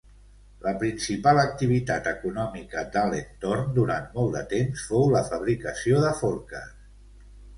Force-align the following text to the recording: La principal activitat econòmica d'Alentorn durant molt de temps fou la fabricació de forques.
La 0.67 0.71
principal 0.83 1.39
activitat 1.41 2.07
econòmica 2.11 2.83
d'Alentorn 2.95 3.69
durant 3.77 4.09
molt 4.15 4.35
de 4.39 4.43
temps 4.55 4.85
fou 4.93 5.05
la 5.17 5.21
fabricació 5.31 6.01
de 6.07 6.15
forques. 6.23 6.73